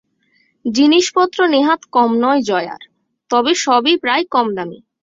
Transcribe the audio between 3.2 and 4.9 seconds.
তবে সবই প্রায় কমদামি।